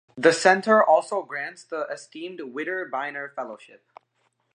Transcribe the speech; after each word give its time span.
The 0.15 0.33
center 0.33 0.83
also 0.83 1.21
grants 1.21 1.63
the 1.63 1.85
esteemed 1.85 2.41
Witter 2.43 2.89
Bynner 2.91 3.31
Fellowship. 3.35 3.85